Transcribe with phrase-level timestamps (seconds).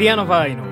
[0.00, 0.62] ピアノバー井上。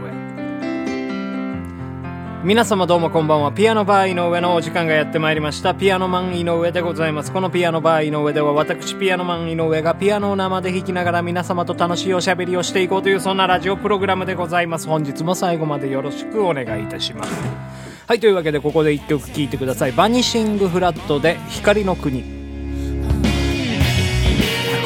[2.45, 3.53] 皆様どうもこんばんは。
[3.53, 5.75] ピアノバー井上のお時間がやってまいりました。
[5.75, 7.31] ピアノマン井上でございます。
[7.31, 14.89] このピアノバー井上では私ピアノマン井上がピアノを生で弾きながら皆様と楽しいおしゃべりをしていこうというそんなラジオプログラムでございます。
[14.89, 17.31] 本日も最後までよろしくお願いいたします。
[18.07, 22.25] はいというわけでここで1曲聴いてください「バニシングフラット」で「光の国」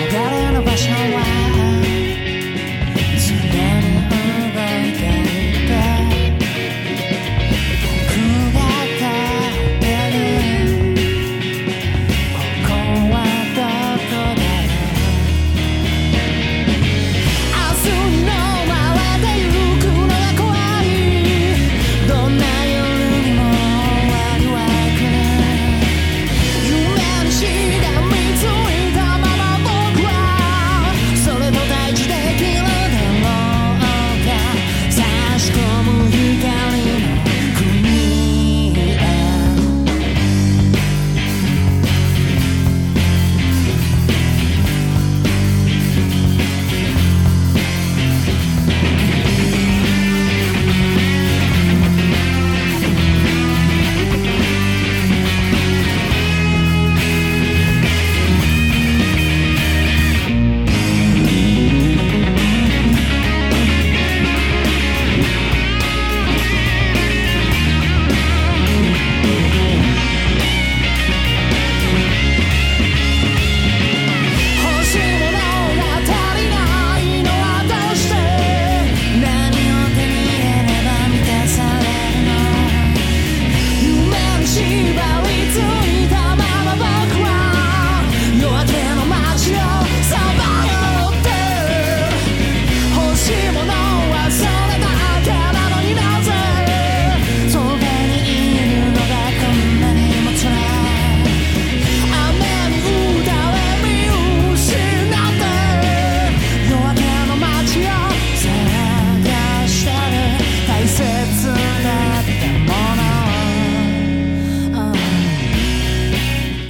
[0.02, 1.51] 憧れの場所は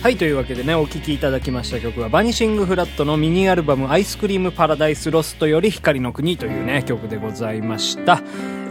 [0.02, 8.20] はい、というわけでね、お聴きいただきました曲は、バニシングフラットのミニアルバム、アイスクリームパラダイスロストより光の国というね、曲でございました。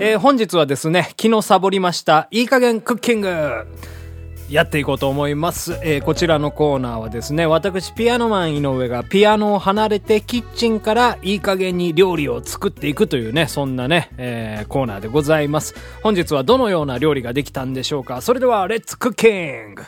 [0.02, 3.30] えー本日はですね、昨日サボりました、いい加減クッキング
[4.50, 5.80] やっていこうと思います。
[5.84, 15.76] えーこちらのコーナーはですね、私、ピアノマン井上がピアノを離れてキッチンからいい加減に料理を作っていくというね、そんなね、えーコーナーでございます。
[16.04, 19.84] 本日はどのような料理ができたんでしょうかそれでは、レッツクッキング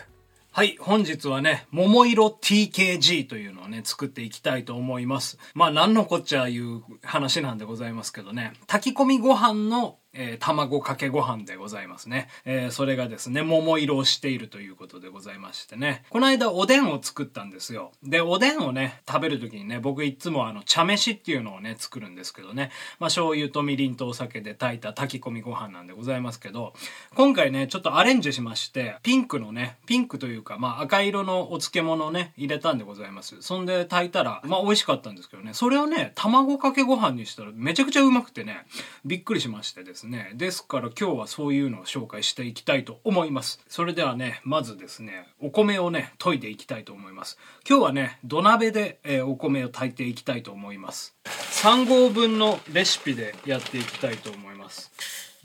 [0.55, 5.39] はい、本日はね、桃色 TKG というのをね、作っていきたいと思います。
[5.55, 12.29] まあ、なんのこっちゃいう話なんでございますけどね、炊き込みご飯の、えー卵かけご飯でございますね。
[12.45, 16.03] えーそれがですね、桃色をしているということでございましてね。
[16.09, 17.91] この間おでんを作ったんですよ。
[18.03, 22.71] で、おでんをね、食べるときにね、僕いつもあの、茶飯っていうのをね、作るんですけどね。
[22.99, 26.73] まあ、醤油とみりんとお酒で炊いた炊き込みご飯なんでございますけど、
[27.15, 33.41] 今回ね、ちょっとアレンジしまして、ピンクのね、ピンクというか、まあ、赤色のお漬物をね、入れたんでございます。
[33.41, 38.65] そんで炊いたら、まあ、美味しかったんですけどね、それをね、卵かけご飯にしたらめちゃくちゃうまくてね、
[39.05, 40.02] びっくりしましてですね。
[40.35, 43.59] ですから今日はそういうのを紹介していきたいと思います。
[43.67, 47.37] それではね、まずですね、お米をね、研いでいきたいと思います。
[47.67, 51.15] 今日はね、土鍋で、えお米を炊いていきたいと思います。
[51.25, 54.91] 3合分のレシピでやっていきたいと思います。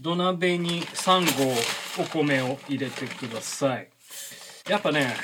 [0.01, 1.21] 土鍋に3
[1.99, 3.89] 合お米を入れてください。
[4.69, 5.17] やっぱね、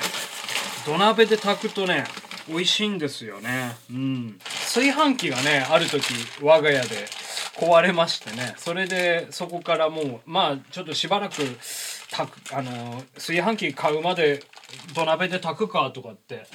[0.85, 2.05] 土鍋で炊くとね、
[2.47, 3.75] 美味しいんですよね。
[3.89, 4.39] うん。
[4.43, 6.03] 炊飯器がね、ある時
[6.41, 7.07] 我が家で
[7.55, 8.53] 壊れましてね。
[8.57, 11.35] それでそこからもう、まあちょっとしばらく
[12.11, 14.43] 炊く、あの、炊飯器買うまで
[14.93, 16.45] 土鍋で炊くかとかって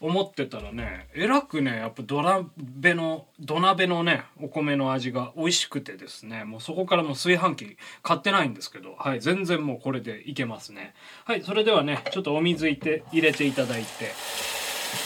[0.00, 10.94] 思ってたらね、えらくね、やっぱ土鍋の、土鍋のね、お米の味が美味しくてですね、もうそこからもう炊飯器買ってないんですけど、はい、全然もうこれでいけますね。
[11.24, 14.12] はい、それではね、ちょっとお水いて入れていただいて、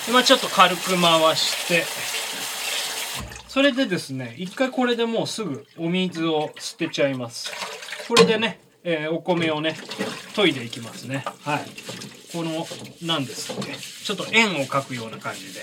[0.06, 1.84] でまちょっと軽く回して、
[3.54, 7.52] それでですね、一回これでもうすぐお水を捨てちゃいます。
[8.08, 9.76] これでね、えーお米をね、
[10.34, 11.24] 研いでいきますね。
[11.42, 11.60] はい。
[12.32, 12.66] この、
[13.06, 13.76] なんですっけ。
[13.76, 15.60] ちょっと円を描くような感じで、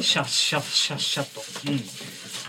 [0.00, 1.42] シャッシャッシャッシャッと。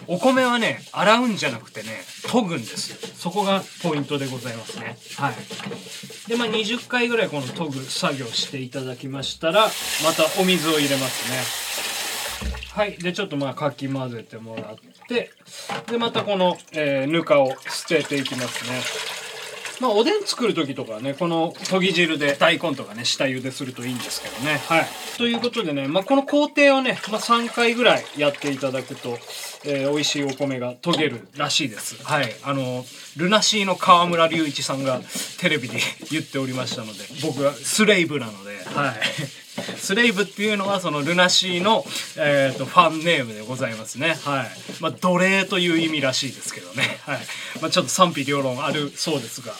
[0.07, 0.15] うん。
[0.15, 2.97] お米はね、洗うんじゃなくてね、研ぐんですよ。
[3.15, 4.99] そこがポイントでございますね。
[5.17, 6.29] はい。
[6.29, 11.68] で、まあ、20回ぐらいこの研ぐ作業していただきましたら、またお水を入れますね。
[12.71, 12.97] はい。
[12.97, 14.75] で、ちょっとまあ、かき混ぜてもらっ
[15.07, 15.31] て、
[15.91, 18.79] で、またこの、えーぬかを捨てていきますね。
[19.81, 24.57] まあ、おでん作る時とかね、この研ぎ汁で大根とかね、下茹でするといいんですけどね。
[24.67, 24.87] はい。
[25.17, 29.17] ということでね、まあ、この工程をね、まあ、3回ぐらいやっていただくと、
[29.65, 31.95] えー美味しいお米が研げるらしいです。
[32.03, 32.35] はい。
[32.43, 32.85] あの、
[33.15, 34.99] ルナシーの河村隆一さんが
[35.39, 35.79] テレビで
[36.11, 38.95] 言っておりましたので、僕はスレイブなので、はい。
[39.77, 41.85] スレイブっていうのはそのルナシーの、
[42.15, 44.17] えー、とファンネームでございますね。
[44.23, 44.49] はい。
[44.79, 46.99] まあ、奴隷という意味らしいですけどね。
[47.05, 47.19] はい。
[47.61, 49.53] まあ、ちょっと賛否両論あるそうですが。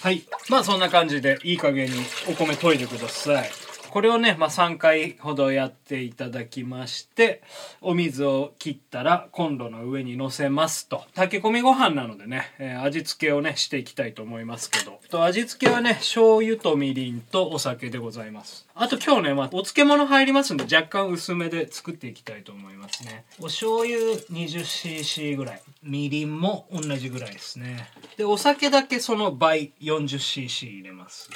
[0.00, 0.22] はい。
[0.48, 3.50] まあ、そんな感じでいい加減にお米研いでください。
[3.92, 7.42] これをね、まあ、3回ほどやっていただきまして、
[7.82, 11.04] お水を切ったらコンロの上に乗せますと。
[11.14, 14.98] 炊き込みご飯なのでね、えー味付けをね、していきたいと思いますけど。
[15.10, 18.66] と味付けはね、醤油とみりんとお酒でございます。
[18.74, 23.26] あと今日ね、まあ、お漬物入りますんで若干薄めで作っていきたいと思いますね。
[23.40, 23.98] お醤油
[24.30, 25.62] 20cc ぐらい。
[25.82, 27.90] みりんも同じぐらいですね。
[28.16, 31.28] で、お酒だけその倍 40cc 入れます。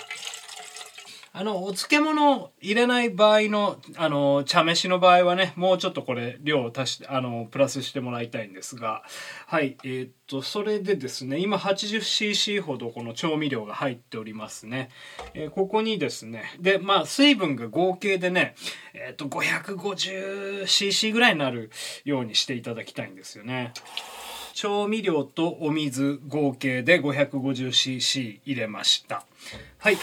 [1.38, 9.02] あの、お漬物を入れない場合の、あの、茶飯の場合はね、もうちょっとこれ、量を足して、あの、プラスしてもらいたいんですが、
[9.46, 14.88] はい、えーっと、それでですね、今 80cc ほどこの調味料が入っておりますね。
[15.34, 18.54] えーここにですね、で、まあ、水分が合計でね、
[18.94, 21.70] えーっと、550cc ぐらいになる
[22.06, 23.74] ようにしていただきたいんですよね。
[24.56, 29.26] 調味料とお水合計で 550cc 入れました
[29.78, 29.96] はい。
[29.96, 30.00] こ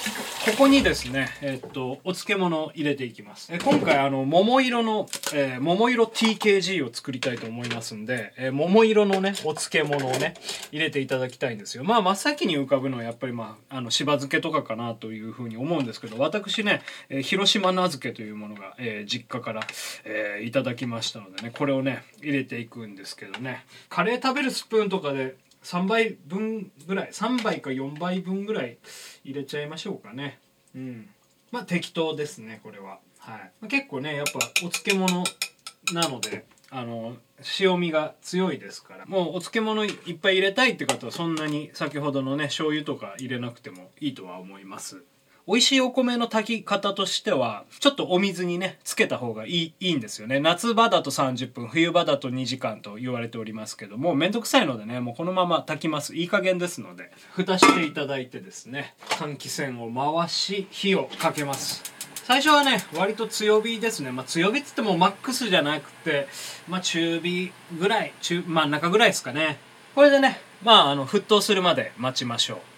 [0.57, 3.54] こにですねえっとお漬物を入れていきます。
[3.54, 10.36] え今回あの桃色の、えー桃色 TKG を作りたいと思いますんで、えー桃色のねお漬物をね
[10.72, 11.84] 入れていただきたいんですよ。
[11.84, 19.62] まあ真っ先に浮かぶのはやっぱりまああのしば漬けとかかなというふうに思うんですけど私ね、えー広島名漬けというものが、え実家から、
[20.06, 23.66] えいただきましたのでねこれをね入れていくんですけどね。
[23.89, 28.77] カレー食べるスプーンとかで3倍分ぐらい3倍か4倍分ぐらい
[29.24, 30.39] 入れちゃいましょうかね。
[30.75, 31.10] うん。
[31.51, 33.00] まあ適当ですねこれは。
[33.19, 33.68] はい。
[33.68, 35.24] 結構ねやっぱお漬物
[35.94, 37.15] なのであの
[37.60, 39.06] 塩味が強いですから。
[39.06, 45.04] もうお漬物いっぱい入れたいって方はそんなに先ほどのね醤油とか入れなくてもいいとは思います。
[45.45, 50.40] 美味しいお米の炊き方としてはちょっとお水にねつけた方がいいいいんですよね。
[50.40, 56.16] 夏場だと30分冬場だと2時間と言われておりますけどもめんどくさいのでねもうこのまま炊きます。
[56.16, 57.12] いい加減ですので。
[57.34, 61.84] 蓋していただいてですね換気扇を回し火をかけます。
[62.24, 66.28] 最初はね割と強火ですね、まあ、強火っつってもマックスじゃなくて、
[66.69, 69.57] まあ、中火ぐらい中真ん中ぐらいですかね。
[69.94, 72.73] これでねまああの沸騰するまで待ちましょう。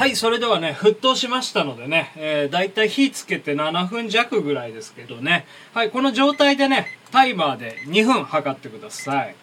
[0.00, 5.44] はい、それではね、沸騰しましたのでね、えー、だいたい火つけて7分弱ぐらいですけどね。
[5.74, 9.36] はい、この状態でね、タイマーで2分測ってください。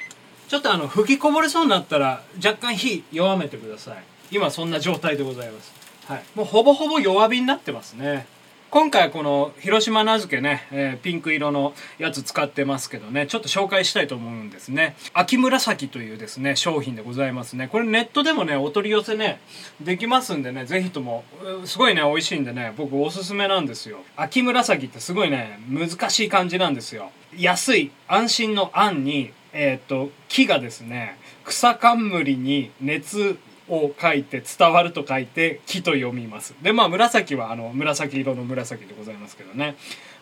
[0.48, 4.04] ちょっとあの、吹きこぼれそうになったら、若干火弱めてください。
[4.31, 5.71] 今そんな状態でございます。
[6.07, 6.24] はい。
[6.33, 8.25] もうほぼほぼ弱火になってますね。
[8.69, 14.98] 今回この広島名付けね、えーピンク色のやつ使ってますけどねちょっと紹介したいと思うんですね。
[15.14, 17.69] 秋紫というですね商品でございますね。
[17.69, 19.40] これネットでもねお取り寄せね
[19.80, 21.24] できますんでねぜひとも
[21.64, 24.00] すごいね美味しいんでね僕おすすめなんですよ。
[24.18, 27.12] 秋紫ってすごいね難しい感じなんですよ。
[27.38, 36.56] 安い安心の安にえっ、と木がですね草冠に熱を書いて伝わると書いて木と読みます。
[36.62, 39.76] でまあ紫はあの紫色の紫でございますけどね。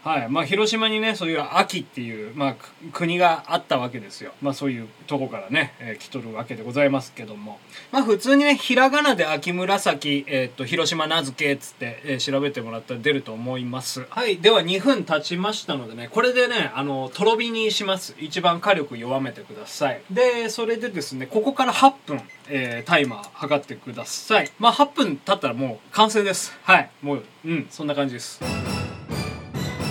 [0.05, 0.29] はい。
[0.29, 2.55] まあ広島にねそういう秋っていう、まあ、
[2.93, 4.33] 国があったわけですよ。
[4.39, 7.57] まあそういうとこからね、えー来とるわけでございますけども。
[7.91, 14.05] まあ普通にねひらがなで秋紫、えー、と広島名付けっつって、えー調べてもらったら出ると思います。
[14.11, 14.37] はい。
[14.37, 18.15] では2分経ちましたのでねこれでねあのとろ火にします。
[18.19, 20.01] 一番火力弱めてください。
[20.11, 24.51] でそれでですねここから8分、えータイマー測ってください。
[24.59, 26.55] まあ8分経ったらもう完成です。
[26.61, 26.91] はい。
[27.01, 28.74] もううんそんな感じです。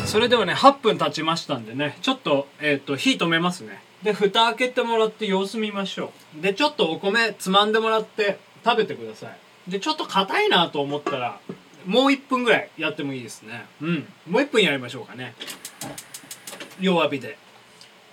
[0.06, 3.82] それではね8分経ちましたんでねちょっと,、えー、と火止めますね。
[4.02, 6.42] で蓋開けてもらって様子見ましょう。
[6.42, 9.70] でちょっとお米つまんでもらって食べてください。
[9.70, 11.40] でちょっと硬いなと思ったら
[11.86, 13.64] もう1分ぐらいやってもいいですね。
[13.80, 14.08] うん。
[14.28, 15.34] もう1分やりましょうかね。
[16.80, 17.38] 弱火で。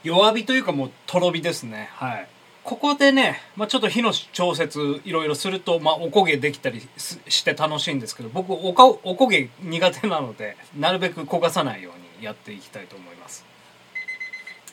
[0.04, 1.90] 弱火というかもうとろ火ですね。
[1.94, 2.28] はい
[2.64, 6.88] ここでね、まあ、ちょっと火の調節いろいろすると、まあ、おこげできたり
[7.28, 13.46] して楽しいんですけど僕おかおこげ苦手なのでなるべく焦がさないようにやっていきたいと思います。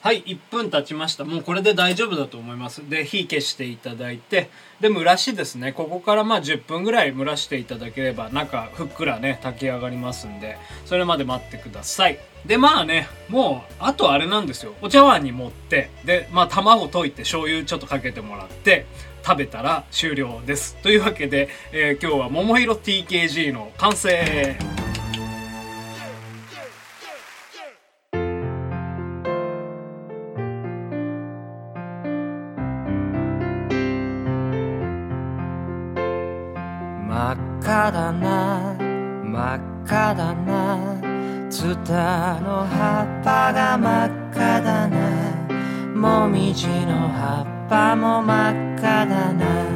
[0.01, 1.25] はい1分経ちました。
[1.25, 2.89] もうこれで大丈夫だと思います。
[2.89, 4.49] で火消していただいて
[4.81, 5.73] で蒸らしですね。
[5.73, 12.19] ここからまあ10分ぐらい蒸らしていただければ中ふっくらね炊き上がりますんでそれまで待ってください。
[12.47, 14.75] で、まあね、もう、あとあれなんですよ。
[14.81, 18.87] お茶碗に盛って、で、まあ卵溶いて醤油ちょっとかけてもらって、
[19.25, 20.77] 食べたら終了です。
[20.83, 24.57] というわけで、えー今日は桃色 TKG の完成
[49.07, 49.69] だな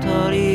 [0.00, 0.47] territorio.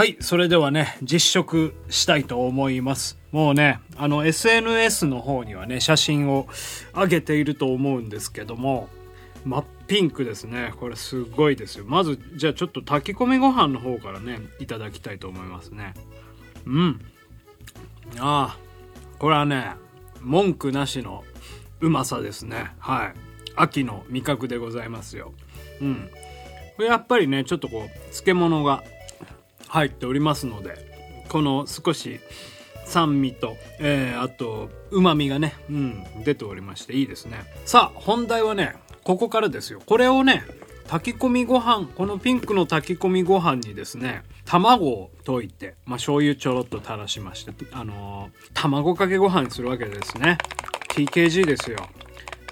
[0.00, 3.18] はい、それではね、実食したいと思います。
[3.32, 6.48] もうね、あの SNS の方にはね、写真を
[6.94, 8.88] 上げていると思うんですけども、
[9.44, 10.72] 真っピンクですね。
[10.80, 11.84] これすごいですよ。
[11.86, 15.92] まず、じゃあちょっと炊き込みご飯の方からね、いただきたいと思いますね。
[16.64, 17.00] うん。
[18.18, 18.58] ああ、
[19.18, 19.72] これはね、
[20.22, 21.24] 文句なしの
[21.82, 22.70] うまさですね。
[22.78, 23.14] はい。
[23.54, 25.34] 秋の味覚でございますよ。
[25.82, 26.10] うん。
[26.76, 28.82] これやっぱりね、ちょっとこう、漬物が
[29.70, 32.20] 入っておりますのでこの少し
[32.84, 37.44] 酸味と、えーあと旨味がね、うん、出ておりましていいですね。
[37.64, 38.74] さあ本題はね
[39.04, 39.80] ここからですよ。
[39.86, 40.42] これをね
[40.88, 50.36] 炊き込みご飯このピンクの炊き込みご飯にですね卵を溶いて、まあ、醤油ちょろっと垂らしましてあのー卵かけご飯にするわけですね。
[50.88, 51.78] TKG ですよ。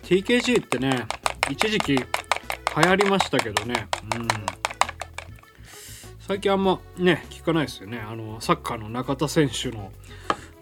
[0.05, 1.09] TKG ってね
[1.51, 2.05] 一時期流
[2.77, 3.89] 行りましたけどね。
[4.15, 4.68] うん。
[6.29, 7.99] 最近あんまね聞かないですよね。
[7.99, 9.91] あのサッカーの中田選手の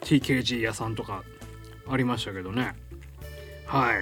[0.02, 1.24] TKG 屋さんとか
[1.88, 2.76] ありましたけどね。
[3.66, 3.96] はい。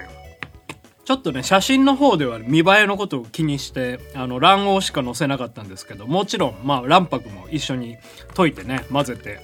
[1.06, 7.96] ちょっとね写真の方では見栄えのことを気にしてあの卵黄しか載せなかったんですけどもちろんまあ卵白も一緒に
[8.34, 9.40] 溶いてね混ぜて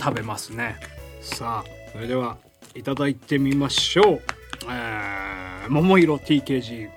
[0.00, 0.76] 食べますね。
[1.20, 2.36] さあそれでは
[2.76, 4.22] いただいてみましょう。
[4.70, 6.88] えー、桃色 TKG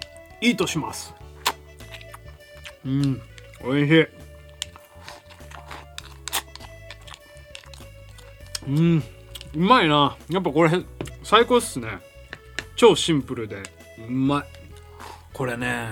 [0.41, 1.15] いいとします。
[2.85, 3.21] うん
[3.63, 4.24] おいしい。
[8.67, 9.03] うん。
[9.55, 10.17] うまいな。
[10.29, 10.71] やっぱこれ
[11.23, 11.99] 最高っすね。
[12.75, 13.63] 超シンプルで。
[14.07, 14.43] うまい。
[15.33, 15.87] これね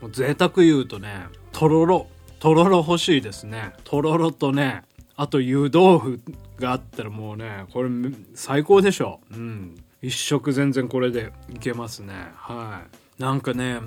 [0.00, 2.06] もう贅沢言うとねとろろ。
[2.40, 3.72] とろろ欲しいですね。
[3.84, 4.82] とろろとね
[5.16, 6.20] あと湯豆腐
[6.58, 7.90] があったらもうねこれ
[8.34, 9.20] 最高でしょ。
[9.32, 9.76] うん。
[10.00, 12.14] 一食全然これでいけますね。
[12.34, 12.82] は
[13.18, 13.22] い。
[13.22, 13.80] なんかね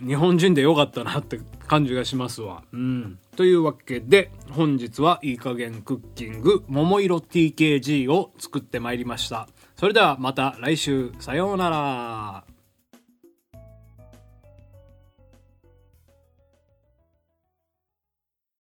[0.00, 2.62] 日本人でよかったなって感じがしますわ。
[2.72, 3.18] うん。
[3.36, 9.48] というわけで、本日はいい加減クッキング桃色 TKG を作ってまいりました。
[9.76, 12.47] それではまた来週、さようなら。